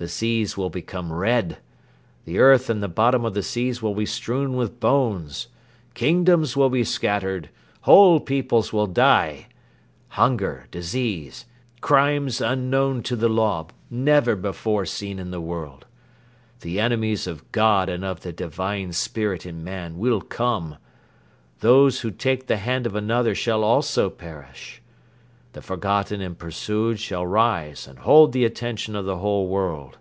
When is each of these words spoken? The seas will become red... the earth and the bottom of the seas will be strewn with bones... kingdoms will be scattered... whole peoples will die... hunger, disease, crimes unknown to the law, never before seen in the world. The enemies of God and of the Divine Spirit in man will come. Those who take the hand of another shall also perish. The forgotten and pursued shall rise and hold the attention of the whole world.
The 0.00 0.08
seas 0.08 0.56
will 0.56 0.70
become 0.70 1.12
red... 1.12 1.58
the 2.24 2.38
earth 2.38 2.70
and 2.70 2.82
the 2.82 2.88
bottom 2.88 3.22
of 3.26 3.34
the 3.34 3.42
seas 3.42 3.82
will 3.82 3.94
be 3.94 4.06
strewn 4.06 4.56
with 4.56 4.80
bones... 4.80 5.48
kingdoms 5.92 6.56
will 6.56 6.70
be 6.70 6.84
scattered... 6.84 7.50
whole 7.82 8.18
peoples 8.18 8.72
will 8.72 8.86
die... 8.86 9.48
hunger, 10.08 10.66
disease, 10.70 11.44
crimes 11.82 12.40
unknown 12.40 13.02
to 13.02 13.14
the 13.14 13.28
law, 13.28 13.66
never 13.90 14.36
before 14.36 14.86
seen 14.86 15.18
in 15.18 15.32
the 15.32 15.38
world. 15.38 15.84
The 16.60 16.80
enemies 16.80 17.26
of 17.26 17.52
God 17.52 17.90
and 17.90 18.02
of 18.02 18.20
the 18.20 18.32
Divine 18.32 18.92
Spirit 18.94 19.44
in 19.44 19.62
man 19.62 19.98
will 19.98 20.22
come. 20.22 20.78
Those 21.58 22.00
who 22.00 22.10
take 22.10 22.46
the 22.46 22.56
hand 22.56 22.86
of 22.86 22.94
another 22.94 23.34
shall 23.34 23.62
also 23.62 24.08
perish. 24.08 24.78
The 25.52 25.62
forgotten 25.62 26.20
and 26.20 26.38
pursued 26.38 27.00
shall 27.00 27.26
rise 27.26 27.88
and 27.88 27.98
hold 27.98 28.30
the 28.32 28.44
attention 28.44 28.94
of 28.94 29.04
the 29.04 29.16
whole 29.16 29.48
world. 29.48 29.98